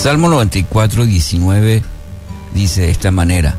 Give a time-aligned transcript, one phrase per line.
[0.00, 1.82] Salmo 94, 19
[2.54, 3.56] dice de esta manera,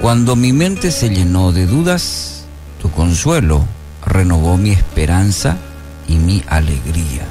[0.00, 2.44] Cuando mi mente se llenó de dudas,
[2.80, 3.66] tu consuelo
[4.06, 5.56] renovó mi esperanza
[6.06, 7.26] y mi alegría.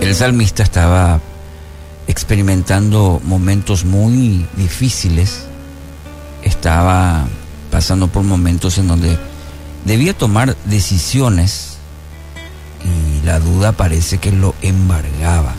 [0.00, 1.20] El salmista estaba
[2.06, 5.44] experimentando momentos muy difíciles,
[6.42, 7.28] estaba
[7.70, 9.18] pasando por momentos en donde
[9.84, 11.69] debía tomar decisiones
[13.30, 15.54] la duda parece que lo embargaba.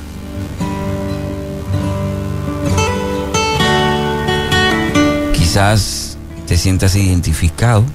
[5.34, 6.18] Quizás
[6.48, 7.86] te sientas identificado,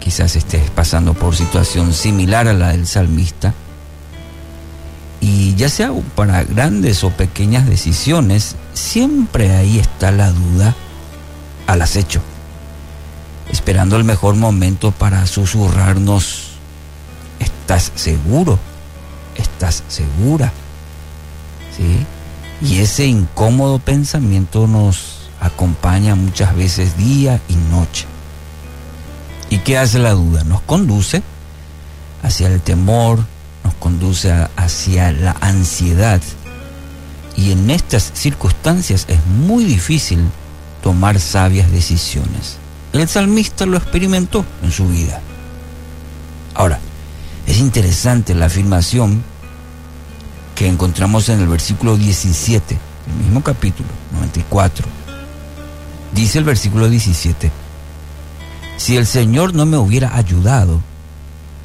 [0.00, 3.54] quizás estés pasando por situación similar a la del salmista
[5.20, 10.74] y ya sea para grandes o pequeñas decisiones, siempre ahí está la duda
[11.68, 12.22] al acecho,
[13.52, 16.56] esperando el mejor momento para susurrarnos,
[17.38, 18.58] ¿estás seguro?
[19.36, 20.52] ¿Estás segura?
[21.76, 22.06] ¿Sí?
[22.62, 28.06] Y ese incómodo pensamiento nos acompaña muchas veces día y noche.
[29.50, 30.44] ¿Y qué hace la duda?
[30.44, 31.22] Nos conduce
[32.22, 33.24] hacia el temor,
[33.62, 36.20] nos conduce hacia la ansiedad.
[37.36, 40.20] Y en estas circunstancias es muy difícil
[40.82, 42.56] tomar sabias decisiones.
[42.92, 45.20] El salmista lo experimentó en su vida.
[46.54, 46.78] Ahora,
[47.56, 49.24] es interesante la afirmación
[50.54, 52.76] que encontramos en el versículo 17,
[53.06, 54.86] el mismo capítulo 94.
[56.12, 57.50] Dice el versículo 17,
[58.76, 60.82] si el Señor no me hubiera ayudado,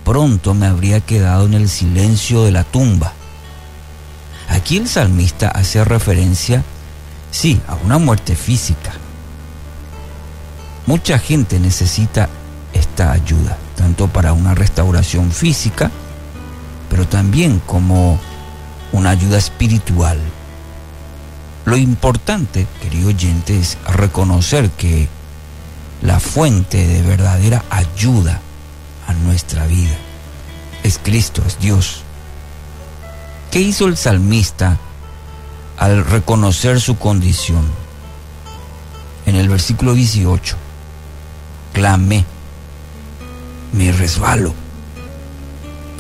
[0.06, 3.12] pronto me habría quedado en el silencio de la tumba.
[4.48, 6.64] Aquí el salmista hace referencia,
[7.32, 8.94] sí, a una muerte física.
[10.86, 12.30] Mucha gente necesita
[13.10, 15.90] ayuda, tanto para una restauración física,
[16.90, 18.20] pero también como
[18.92, 20.20] una ayuda espiritual.
[21.66, 25.08] Lo importante, querido oyente, es reconocer que
[26.02, 28.42] la fuente de verdadera ayuda
[29.08, 29.96] a nuestra vida
[30.84, 32.02] es Cristo, es Dios.
[33.52, 34.78] ¿Qué hizo el salmista
[35.78, 37.64] al reconocer su condición?
[39.26, 40.56] En el versículo 18,
[41.74, 42.26] clamé,
[43.74, 44.54] me resbalo,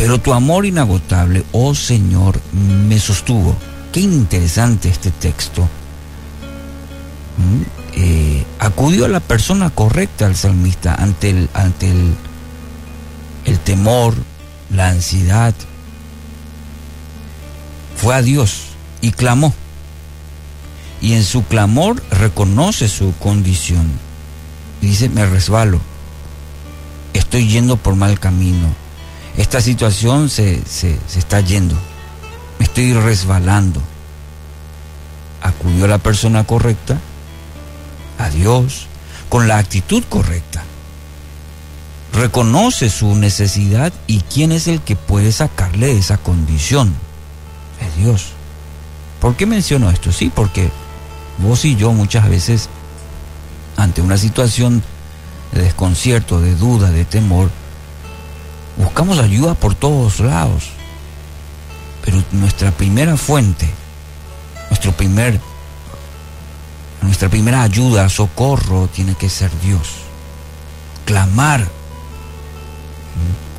[0.02, 3.56] pero tu amor inagotable, oh Señor, me sostuvo.
[3.92, 5.62] Qué interesante este texto.
[7.38, 7.62] ¿Mm?
[7.94, 12.16] Eh, acudió a la persona correcta al salmista ante el, ante el,
[13.46, 14.16] el temor,
[14.72, 15.54] la ansiedad.
[17.96, 18.70] Fue a Dios
[19.02, 19.54] y clamó.
[21.00, 23.88] Y en su clamor reconoce su condición.
[24.81, 25.80] dice, me resbalo.
[27.31, 28.68] Estoy yendo por mal camino.
[29.38, 31.78] Esta situación se, se, se está yendo.
[32.59, 33.81] Me estoy resbalando.
[35.42, 37.00] Acudió la persona correcta
[38.19, 38.88] a Dios
[39.30, 40.62] con la actitud correcta.
[42.12, 46.94] Reconoce su necesidad y quién es el que puede sacarle de esa condición.
[47.80, 48.34] Es Dios.
[49.22, 50.12] ¿Por qué menciono esto?
[50.12, 50.69] Sí, porque
[51.38, 52.68] vos y yo muchas veces,
[53.78, 54.84] ante una situación
[55.51, 57.50] de desconcierto, de duda, de temor,
[58.78, 60.69] buscamos ayuda por todos lados.
[62.03, 63.69] Pero nuestra primera fuente,
[64.69, 65.39] nuestro primer
[67.01, 69.89] nuestra primera ayuda, socorro, tiene que ser Dios.
[71.06, 71.68] Clamar.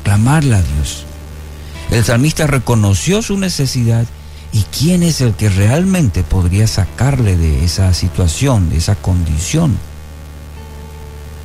[0.03, 1.05] Clamarle a Dios.
[1.91, 4.05] El salmista reconoció su necesidad
[4.51, 9.77] y quién es el que realmente podría sacarle de esa situación, de esa condición.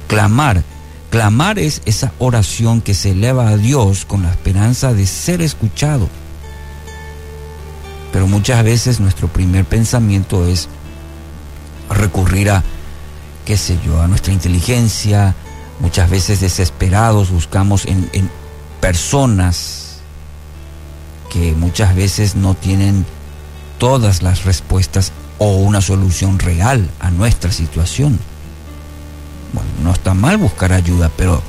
[0.09, 0.65] Clamar.
[1.11, 6.09] Clamar es esa oración que se eleva a Dios con la esperanza de ser escuchado.
[8.13, 10.69] Pero muchas veces nuestro primer pensamiento es,
[11.89, 12.65] recurrir a,
[13.45, 15.35] qué sé yo, a nuestra inteligencia.
[15.81, 18.31] Muchas veces desesperados buscamos en, en
[18.81, 20.01] personas
[21.31, 23.07] que muchas veces no tienen
[23.79, 28.19] todas las respuestas o una solución real a nuestra situación.
[29.53, 31.43] Bueno, no está mal buscar ayuda, pero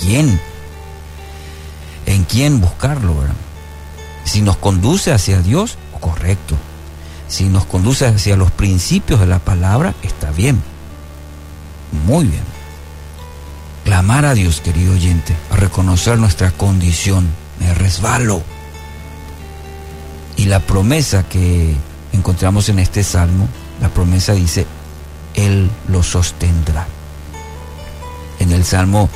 [0.00, 0.40] ¿quién?
[2.06, 3.14] ¿En quién buscarlo?
[4.24, 6.56] Si nos conduce hacia Dios, correcto
[7.28, 10.62] si nos conduce hacia los principios de la palabra, está bien.
[12.06, 12.42] Muy bien.
[13.84, 17.28] Clamar a Dios, querido oyente, a reconocer nuestra condición.
[17.60, 18.42] Me resbalo.
[20.36, 21.74] Y la promesa que
[22.12, 23.48] encontramos en este salmo,
[23.80, 24.66] la promesa dice,
[25.36, 26.86] Él lo sostendrá.
[28.40, 29.08] En el salmo,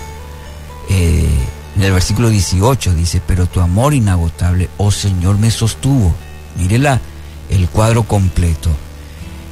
[0.89, 1.29] eh,
[1.77, 6.15] En el versículo 18 dice, pero tu amor inagotable, oh Señor, me sostuvo.
[6.57, 7.01] Mírela
[7.49, 8.71] el cuadro completo.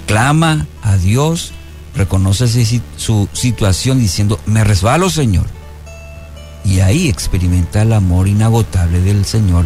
[0.07, 1.53] Clama a Dios,
[1.95, 2.49] reconoce
[2.97, 5.47] su situación diciendo, me resbalo Señor.
[6.65, 9.65] Y ahí experimenta el amor inagotable del Señor.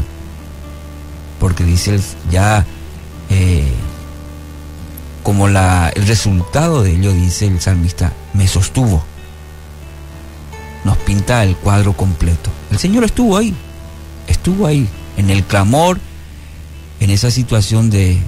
[1.41, 1.99] Porque dice
[2.31, 2.67] ya,
[3.31, 3.73] eh,
[5.33, 9.03] como el resultado de ello, dice el salmista, me sostuvo.
[10.85, 12.51] Nos pinta el cuadro completo.
[12.71, 13.55] El Señor estuvo ahí,
[14.27, 14.87] estuvo ahí,
[15.17, 15.99] en el clamor,
[17.01, 18.21] en esa situación de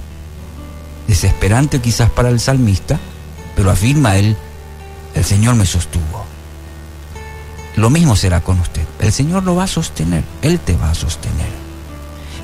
[1.07, 2.99] desesperante quizás para el salmista,
[3.55, 4.35] pero afirma él,
[5.13, 6.25] el Señor me sostuvo.
[7.75, 8.87] Lo mismo será con usted.
[8.99, 11.51] El Señor lo va a sostener, Él te va a sostener.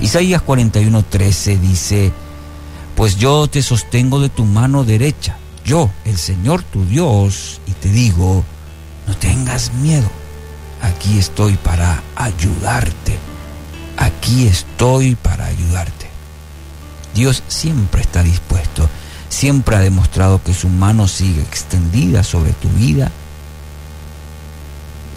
[0.00, 2.12] Isaías 41:13 dice,
[3.02, 7.88] pues yo te sostengo de tu mano derecha, yo, el Señor tu Dios, y te
[7.88, 8.44] digo,
[9.08, 10.08] no tengas miedo,
[10.80, 13.18] aquí estoy para ayudarte,
[13.96, 16.06] aquí estoy para ayudarte.
[17.12, 18.88] Dios siempre está dispuesto,
[19.28, 23.10] siempre ha demostrado que su mano sigue extendida sobre tu vida.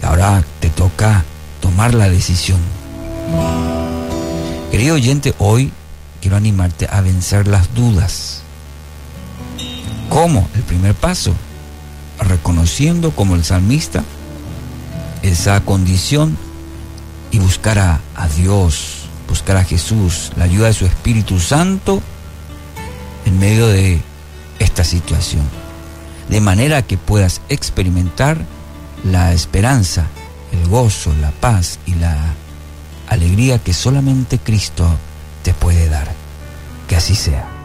[0.02, 1.24] Ahora te toca
[1.60, 2.58] tomar la decisión.
[4.72, 5.72] Querido oyente, hoy
[6.20, 8.42] quiero animarte a vencer las dudas.
[10.08, 10.48] ¿Cómo?
[10.54, 11.34] El primer paso,
[12.20, 14.04] reconociendo como el salmista
[15.22, 16.36] esa condición
[17.30, 22.00] y buscar a, a Dios, buscar a Jesús, la ayuda de su Espíritu Santo
[23.24, 24.00] en medio de
[24.58, 25.42] esta situación.
[26.28, 28.38] De manera que puedas experimentar
[29.04, 30.06] la esperanza,
[30.52, 32.16] el gozo, la paz y la
[33.08, 34.88] alegría que solamente Cristo
[35.46, 36.08] te puede dar.
[36.88, 37.55] Que así sea.